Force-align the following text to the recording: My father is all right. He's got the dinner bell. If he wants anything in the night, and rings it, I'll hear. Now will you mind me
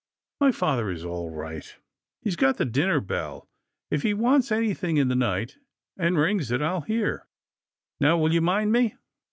My 0.39 0.51
father 0.51 0.89
is 0.89 1.05
all 1.05 1.29
right. 1.29 1.75
He's 2.23 2.35
got 2.35 2.57
the 2.57 2.65
dinner 2.65 2.99
bell. 2.99 3.47
If 3.91 4.01
he 4.01 4.15
wants 4.15 4.51
anything 4.51 4.97
in 4.97 5.09
the 5.09 5.15
night, 5.15 5.59
and 5.95 6.17
rings 6.17 6.49
it, 6.51 6.59
I'll 6.59 6.81
hear. 6.81 7.27
Now 7.99 8.17
will 8.17 8.33
you 8.33 8.41
mind 8.41 8.71
me 8.71 8.95